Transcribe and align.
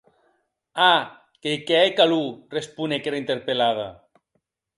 A!, 0.85 0.87
qu’ei 1.43 1.59
que 1.67 1.77
hè 1.81 1.91
calor, 1.99 2.27
responec 2.57 3.01
era 3.11 3.21
interpelada. 3.25 3.87